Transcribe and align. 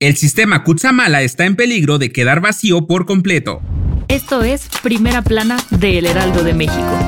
El 0.00 0.16
sistema 0.16 0.64
Kutsamala 0.64 1.22
está 1.22 1.46
en 1.46 1.54
peligro 1.54 1.98
de 1.98 2.10
quedar 2.10 2.40
vacío 2.40 2.88
por 2.88 3.06
completo. 3.06 3.62
Esto 4.08 4.42
es 4.42 4.68
Primera 4.82 5.22
Plana 5.22 5.56
de 5.70 5.98
El 5.98 6.06
Heraldo 6.06 6.42
de 6.42 6.52
México. 6.52 6.98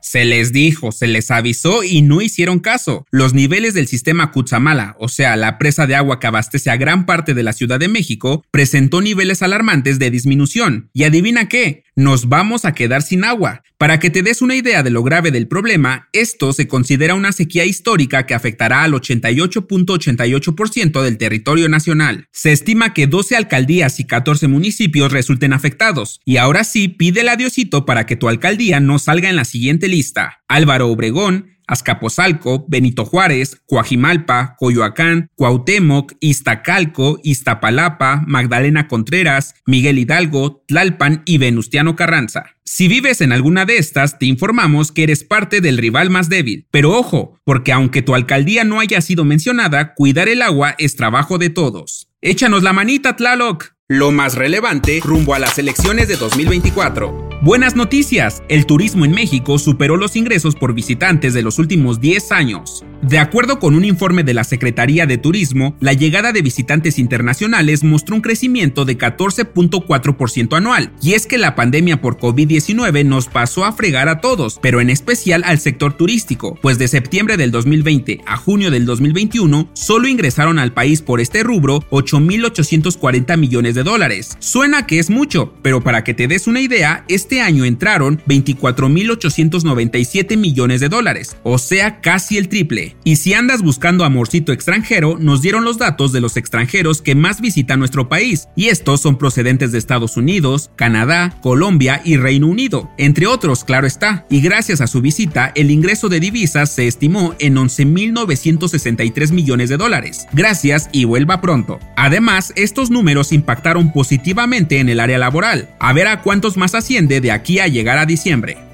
Se 0.00 0.24
les 0.26 0.52
dijo, 0.52 0.92
se 0.92 1.06
les 1.06 1.30
avisó 1.30 1.84
y 1.84 2.02
no 2.02 2.20
hicieron 2.20 2.60
caso. 2.60 3.06
Los 3.10 3.32
niveles 3.32 3.72
del 3.72 3.88
sistema 3.88 4.30
Cutzamala, 4.30 4.94
o 4.98 5.08
sea, 5.08 5.36
la 5.36 5.56
presa 5.56 5.86
de 5.86 5.94
agua 5.94 6.20
que 6.20 6.26
abastece 6.26 6.70
a 6.70 6.76
gran 6.76 7.06
parte 7.06 7.32
de 7.32 7.42
la 7.42 7.54
Ciudad 7.54 7.80
de 7.80 7.88
México, 7.88 8.44
presentó 8.50 9.00
niveles 9.00 9.42
alarmantes 9.42 9.98
de 9.98 10.10
disminución. 10.10 10.90
Y 10.92 11.04
adivina 11.04 11.48
qué, 11.48 11.84
nos 11.96 12.28
vamos 12.28 12.64
a 12.64 12.72
quedar 12.72 13.02
sin 13.02 13.24
agua. 13.24 13.62
Para 13.78 13.98
que 13.98 14.10
te 14.10 14.22
des 14.22 14.42
una 14.42 14.54
idea 14.54 14.82
de 14.82 14.90
lo 14.90 15.02
grave 15.02 15.30
del 15.30 15.48
problema, 15.48 16.08
esto 16.12 16.52
se 16.52 16.68
considera 16.68 17.14
una 17.14 17.32
sequía 17.32 17.64
histórica 17.64 18.26
que 18.26 18.34
afectará 18.34 18.84
al 18.84 18.92
88.88% 18.92 21.02
del 21.02 21.18
territorio 21.18 21.68
nacional. 21.68 22.28
Se 22.30 22.52
estima 22.52 22.94
que 22.94 23.06
12 23.06 23.36
alcaldías 23.36 23.98
y 23.98 24.04
14 24.04 24.48
municipios 24.48 25.10
resulten 25.10 25.52
afectados, 25.52 26.20
y 26.24 26.36
ahora 26.36 26.64
sí 26.64 26.88
pide 26.88 27.22
a 27.28 27.36
Diosito 27.36 27.86
para 27.86 28.06
que 28.06 28.16
tu 28.16 28.28
alcaldía 28.28 28.80
no 28.80 28.98
salga 28.98 29.30
en 29.30 29.36
la 29.36 29.44
siguiente 29.44 29.88
lista. 29.88 30.42
Álvaro 30.48 30.88
Obregón, 30.88 31.51
Azcapotzalco, 31.66 32.64
Benito 32.68 33.04
Juárez, 33.04 33.60
Coajimalpa, 33.66 34.56
Coyoacán, 34.58 35.28
Cuauhtémoc, 35.34 36.12
Iztacalco, 36.20 37.18
Iztapalapa, 37.22 38.22
Magdalena 38.26 38.88
Contreras, 38.88 39.54
Miguel 39.66 39.98
Hidalgo, 39.98 40.64
Tlalpan 40.66 41.22
y 41.24 41.38
Venustiano 41.38 41.96
Carranza. 41.96 42.44
Si 42.64 42.88
vives 42.88 43.20
en 43.20 43.32
alguna 43.32 43.64
de 43.64 43.76
estas, 43.76 44.18
te 44.18 44.26
informamos 44.26 44.92
que 44.92 45.02
eres 45.02 45.24
parte 45.24 45.60
del 45.60 45.78
rival 45.78 46.10
más 46.10 46.28
débil. 46.28 46.66
Pero 46.70 46.92
ojo, 46.92 47.38
porque 47.44 47.72
aunque 47.72 48.02
tu 48.02 48.14
alcaldía 48.14 48.64
no 48.64 48.80
haya 48.80 49.00
sido 49.00 49.24
mencionada, 49.24 49.94
cuidar 49.94 50.28
el 50.28 50.42
agua 50.42 50.74
es 50.78 50.96
trabajo 50.96 51.38
de 51.38 51.50
todos. 51.50 52.08
Échanos 52.20 52.62
la 52.62 52.72
manita, 52.72 53.16
Tlaloc. 53.16 53.72
Lo 53.88 54.10
más 54.10 54.36
relevante 54.36 55.00
rumbo 55.04 55.34
a 55.34 55.38
las 55.38 55.58
elecciones 55.58 56.08
de 56.08 56.16
2024. 56.16 57.31
Buenas 57.42 57.74
noticias, 57.74 58.40
el 58.48 58.66
turismo 58.66 59.04
en 59.04 59.10
México 59.10 59.58
superó 59.58 59.96
los 59.96 60.14
ingresos 60.14 60.54
por 60.54 60.74
visitantes 60.74 61.34
de 61.34 61.42
los 61.42 61.58
últimos 61.58 62.00
10 62.00 62.30
años. 62.30 62.84
De 63.02 63.18
acuerdo 63.18 63.58
con 63.58 63.74
un 63.74 63.84
informe 63.84 64.22
de 64.22 64.32
la 64.32 64.44
Secretaría 64.44 65.06
de 65.06 65.18
Turismo, 65.18 65.76
la 65.80 65.92
llegada 65.92 66.30
de 66.30 66.40
visitantes 66.40 67.00
internacionales 67.00 67.82
mostró 67.82 68.14
un 68.14 68.22
crecimiento 68.22 68.84
de 68.84 68.96
14.4% 68.96 70.56
anual. 70.56 70.92
Y 71.02 71.14
es 71.14 71.26
que 71.26 71.36
la 71.36 71.56
pandemia 71.56 72.00
por 72.00 72.18
COVID-19 72.18 73.04
nos 73.04 73.26
pasó 73.26 73.64
a 73.64 73.72
fregar 73.72 74.08
a 74.08 74.20
todos, 74.20 74.60
pero 74.62 74.80
en 74.80 74.88
especial 74.88 75.42
al 75.44 75.58
sector 75.58 75.94
turístico, 75.94 76.56
pues 76.62 76.78
de 76.78 76.86
septiembre 76.86 77.36
del 77.36 77.50
2020 77.50 78.20
a 78.24 78.36
junio 78.36 78.70
del 78.70 78.86
2021 78.86 79.68
solo 79.72 80.06
ingresaron 80.06 80.60
al 80.60 80.72
país 80.72 81.02
por 81.02 81.20
este 81.20 81.42
rubro 81.42 81.80
8.840 81.90 83.36
millones 83.36 83.74
de 83.74 83.82
dólares. 83.82 84.36
Suena 84.38 84.86
que 84.86 85.00
es 85.00 85.10
mucho, 85.10 85.52
pero 85.62 85.82
para 85.82 86.04
que 86.04 86.14
te 86.14 86.28
des 86.28 86.46
una 86.46 86.60
idea, 86.60 87.04
este 87.08 87.40
año 87.40 87.64
entraron 87.64 88.22
24.897 88.28 90.36
millones 90.36 90.80
de 90.80 90.88
dólares, 90.88 91.36
o 91.42 91.58
sea 91.58 92.00
casi 92.00 92.38
el 92.38 92.48
triple. 92.48 92.91
Y 93.04 93.16
si 93.16 93.34
andas 93.34 93.62
buscando 93.62 94.04
amorcito 94.04 94.52
extranjero, 94.52 95.16
nos 95.18 95.42
dieron 95.42 95.64
los 95.64 95.78
datos 95.78 96.12
de 96.12 96.20
los 96.20 96.36
extranjeros 96.36 97.02
que 97.02 97.14
más 97.14 97.40
visitan 97.40 97.78
nuestro 97.78 98.08
país, 98.08 98.48
y 98.56 98.68
estos 98.68 99.00
son 99.00 99.18
procedentes 99.18 99.72
de 99.72 99.78
Estados 99.78 100.16
Unidos, 100.16 100.70
Canadá, 100.76 101.36
Colombia 101.42 102.00
y 102.04 102.16
Reino 102.16 102.46
Unido, 102.46 102.90
entre 102.98 103.26
otros, 103.26 103.64
claro 103.64 103.86
está. 103.86 104.26
Y 104.30 104.40
gracias 104.40 104.80
a 104.80 104.86
su 104.86 105.00
visita, 105.00 105.52
el 105.54 105.70
ingreso 105.70 106.08
de 106.08 106.20
divisas 106.20 106.70
se 106.70 106.86
estimó 106.86 107.34
en 107.38 107.56
11.963 107.56 109.32
millones 109.32 109.68
de 109.68 109.76
dólares. 109.76 110.26
Gracias 110.32 110.88
y 110.92 111.04
vuelva 111.04 111.40
pronto. 111.40 111.78
Además, 111.96 112.52
estos 112.56 112.90
números 112.90 113.32
impactaron 113.32 113.92
positivamente 113.92 114.78
en 114.78 114.88
el 114.88 115.00
área 115.00 115.18
laboral. 115.18 115.70
A 115.78 115.92
ver 115.92 116.08
a 116.08 116.22
cuántos 116.22 116.56
más 116.56 116.74
asciende 116.74 117.20
de 117.20 117.32
aquí 117.32 117.58
a 117.58 117.68
llegar 117.68 117.98
a 117.98 118.06
diciembre. 118.06 118.71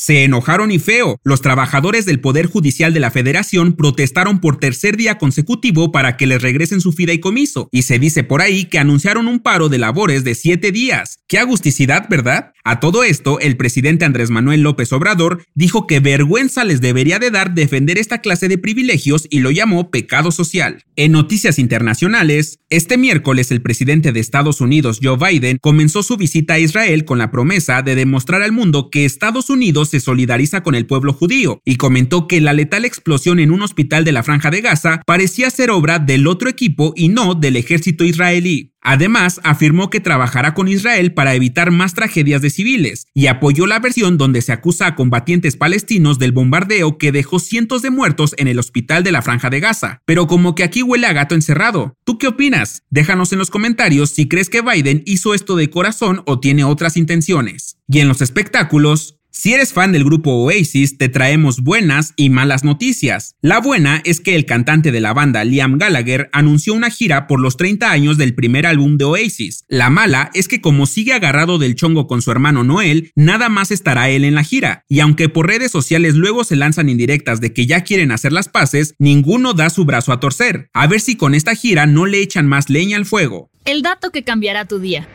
se 0.00 0.24
enojaron 0.24 0.72
y 0.72 0.78
feo. 0.78 1.20
Los 1.24 1.42
trabajadores 1.42 2.06
del 2.06 2.20
Poder 2.20 2.46
Judicial 2.46 2.94
de 2.94 3.00
la 3.00 3.10
Federación 3.10 3.74
protestaron 3.74 4.40
por 4.40 4.58
tercer 4.58 4.96
día 4.96 5.18
consecutivo 5.18 5.92
para 5.92 6.16
que 6.16 6.26
les 6.26 6.40
regresen 6.40 6.80
su 6.80 6.92
fideicomiso, 6.92 7.68
y 7.70 7.82
se 7.82 7.98
dice 7.98 8.24
por 8.24 8.40
ahí 8.40 8.64
que 8.64 8.78
anunciaron 8.78 9.28
un 9.28 9.40
paro 9.40 9.68
de 9.68 9.76
labores 9.76 10.24
de 10.24 10.34
siete 10.34 10.72
días. 10.72 11.18
Qué 11.28 11.38
agusticidad, 11.38 12.08
¿verdad? 12.08 12.54
A 12.64 12.80
todo 12.80 13.04
esto, 13.04 13.40
el 13.40 13.56
presidente 13.56 14.04
Andrés 14.04 14.30
Manuel 14.30 14.62
López 14.62 14.92
Obrador 14.92 15.44
dijo 15.54 15.86
que 15.86 16.00
vergüenza 16.00 16.64
les 16.64 16.80
debería 16.80 17.18
de 17.18 17.30
dar 17.30 17.54
defender 17.54 17.98
esta 17.98 18.20
clase 18.20 18.48
de 18.48 18.58
privilegios 18.58 19.26
y 19.30 19.40
lo 19.40 19.50
llamó 19.50 19.90
pecado 19.90 20.30
social. 20.30 20.84
En 20.96 21.12
noticias 21.12 21.58
internacionales, 21.58 22.58
este 22.68 22.98
miércoles 22.98 23.50
el 23.50 23.62
presidente 23.62 24.12
de 24.12 24.20
Estados 24.20 24.60
Unidos, 24.60 25.00
Joe 25.02 25.16
Biden, 25.16 25.58
comenzó 25.60 26.02
su 26.02 26.16
visita 26.16 26.54
a 26.54 26.58
Israel 26.58 27.04
con 27.04 27.18
la 27.18 27.30
promesa 27.30 27.82
de 27.82 27.94
demostrar 27.94 28.42
al 28.42 28.52
mundo 28.52 28.90
que 28.90 29.04
Estados 29.04 29.48
Unidos 29.50 29.89
se 29.90 30.00
solidariza 30.00 30.62
con 30.62 30.74
el 30.74 30.86
pueblo 30.86 31.12
judío 31.12 31.60
y 31.64 31.76
comentó 31.76 32.26
que 32.26 32.40
la 32.40 32.52
letal 32.52 32.84
explosión 32.84 33.38
en 33.38 33.50
un 33.50 33.62
hospital 33.62 34.04
de 34.04 34.12
la 34.12 34.22
franja 34.22 34.50
de 34.50 34.60
Gaza 34.60 35.02
parecía 35.06 35.50
ser 35.50 35.70
obra 35.70 35.98
del 35.98 36.26
otro 36.26 36.48
equipo 36.48 36.94
y 36.96 37.08
no 37.08 37.34
del 37.34 37.56
ejército 37.56 38.04
israelí. 38.04 38.72
Además, 38.82 39.40
afirmó 39.44 39.90
que 39.90 40.00
trabajará 40.00 40.54
con 40.54 40.66
Israel 40.66 41.12
para 41.12 41.34
evitar 41.34 41.70
más 41.70 41.92
tragedias 41.92 42.40
de 42.40 42.48
civiles 42.48 43.06
y 43.12 43.26
apoyó 43.26 43.66
la 43.66 43.78
versión 43.78 44.16
donde 44.16 44.40
se 44.40 44.52
acusa 44.52 44.86
a 44.86 44.94
combatientes 44.94 45.56
palestinos 45.56 46.18
del 46.18 46.32
bombardeo 46.32 46.96
que 46.96 47.12
dejó 47.12 47.40
cientos 47.40 47.82
de 47.82 47.90
muertos 47.90 48.34
en 48.38 48.48
el 48.48 48.58
hospital 48.58 49.04
de 49.04 49.12
la 49.12 49.22
Franja 49.22 49.50
de 49.50 49.60
Gaza. 49.60 50.00
Pero 50.06 50.26
como 50.26 50.54
que 50.54 50.64
aquí 50.64 50.82
huele 50.82 51.06
a 51.06 51.12
gato 51.12 51.34
encerrado. 51.34 51.94
¿Tú 52.04 52.16
qué 52.16 52.28
opinas? 52.28 52.82
Déjanos 52.88 53.32
en 53.32 53.38
los 53.38 53.50
comentarios 53.50 54.10
si 54.10 54.28
crees 54.28 54.48
que 54.48 54.62
Biden 54.62 55.02
hizo 55.04 55.34
esto 55.34 55.56
de 55.56 55.68
corazón 55.68 56.22
o 56.24 56.40
tiene 56.40 56.64
otras 56.64 56.96
intenciones. 56.96 57.76
Y 57.86 57.98
en 58.00 58.08
los 58.08 58.22
espectáculos, 58.22 59.19
si 59.32 59.54
eres 59.54 59.72
fan 59.72 59.92
del 59.92 60.04
grupo 60.04 60.32
Oasis, 60.32 60.98
te 60.98 61.08
traemos 61.08 61.62
buenas 61.62 62.12
y 62.16 62.30
malas 62.30 62.64
noticias. 62.64 63.36
La 63.40 63.60
buena 63.60 64.02
es 64.04 64.20
que 64.20 64.34
el 64.34 64.44
cantante 64.44 64.90
de 64.90 65.00
la 65.00 65.12
banda 65.12 65.44
Liam 65.44 65.78
Gallagher 65.78 66.28
anunció 66.32 66.74
una 66.74 66.90
gira 66.90 67.26
por 67.26 67.40
los 67.40 67.56
30 67.56 67.90
años 67.90 68.18
del 68.18 68.34
primer 68.34 68.66
álbum 68.66 68.96
de 68.96 69.04
Oasis. 69.04 69.64
La 69.68 69.88
mala 69.88 70.30
es 70.34 70.48
que 70.48 70.60
como 70.60 70.86
sigue 70.86 71.12
agarrado 71.12 71.58
del 71.58 71.76
chongo 71.76 72.06
con 72.06 72.22
su 72.22 72.30
hermano 72.30 72.64
Noel, 72.64 73.12
nada 73.14 73.48
más 73.48 73.70
estará 73.70 74.10
él 74.10 74.24
en 74.24 74.34
la 74.34 74.42
gira. 74.42 74.84
Y 74.88 75.00
aunque 75.00 75.28
por 75.28 75.46
redes 75.46 75.70
sociales 75.70 76.16
luego 76.16 76.44
se 76.44 76.56
lanzan 76.56 76.88
indirectas 76.88 77.40
de 77.40 77.52
que 77.52 77.66
ya 77.66 77.82
quieren 77.82 78.10
hacer 78.10 78.32
las 78.32 78.48
paces, 78.48 78.94
ninguno 78.98 79.54
da 79.54 79.70
su 79.70 79.84
brazo 79.84 80.12
a 80.12 80.20
torcer. 80.20 80.68
A 80.72 80.86
ver 80.86 81.00
si 81.00 81.16
con 81.16 81.34
esta 81.34 81.54
gira 81.54 81.86
no 81.86 82.06
le 82.06 82.20
echan 82.20 82.46
más 82.46 82.68
leña 82.68 82.96
al 82.96 83.06
fuego. 83.06 83.50
El 83.64 83.82
dato 83.82 84.10
que 84.10 84.24
cambiará 84.24 84.64
tu 84.64 84.80
día. 84.80 85.06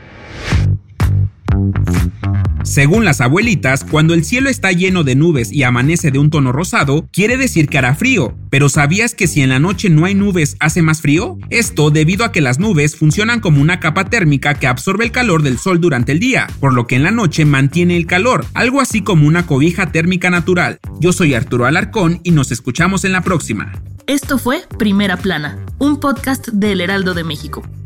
Según 2.66 3.06
las 3.06 3.22
abuelitas, 3.22 3.84
cuando 3.84 4.16
el 4.16 4.26
cielo 4.26 4.50
está 4.50 4.72
lleno 4.72 5.04
de 5.04 5.14
nubes 5.14 5.52
y 5.52 5.62
amanece 5.62 6.10
de 6.10 6.18
un 6.18 6.32
tono 6.32 6.52
rosado, 6.52 7.08
quiere 7.12 7.38
decir 7.38 7.70
que 7.70 7.78
hará 7.78 7.94
frío. 7.94 8.36
Pero 8.50 8.70
¿sabías 8.70 9.14
que 9.14 9.28
si 9.28 9.42
en 9.42 9.50
la 9.50 9.60
noche 9.60 9.92
no 9.92 10.06
hay 10.06 10.16
nubes 10.16 10.58
hace 10.60 10.82
más 10.82 11.00
frío? 11.00 11.38
Esto 11.52 11.92
debido 11.92 12.26
a 12.26 12.32
que 12.32 12.42
las 12.42 12.58
nubes 12.58 12.96
funcionan 12.96 13.40
como 13.40 13.62
una 13.62 13.80
capa 13.80 14.06
térmica 14.06 14.56
que 14.56 14.66
absorbe 14.66 15.06
el 15.06 15.12
calor 15.12 15.44
del 15.44 15.60
sol 15.60 15.80
durante 15.80 16.12
el 16.12 16.20
día, 16.20 16.48
por 16.60 16.74
lo 16.74 16.88
que 16.88 16.96
en 16.96 17.04
la 17.04 17.12
noche 17.12 17.46
mantiene 17.46 17.98
el 17.98 18.08
calor, 18.08 18.48
algo 18.56 18.82
así 18.82 19.02
como 19.02 19.28
una 19.28 19.46
cobija 19.46 19.92
térmica 19.92 20.32
natural. 20.32 20.80
Yo 21.00 21.14
soy 21.14 21.36
Arturo 21.36 21.68
Alarcón 21.68 22.20
y 22.24 22.32
nos 22.32 22.52
escuchamos 22.52 23.06
en 23.06 23.12
la 23.12 23.22
próxima. 23.22 23.74
Esto 24.08 24.40
fue 24.40 24.64
Primera 24.80 25.18
Plana, 25.18 25.64
un 25.78 26.00
podcast 26.00 26.48
del 26.48 26.82
Heraldo 26.82 27.14
de 27.14 27.24
México. 27.24 27.62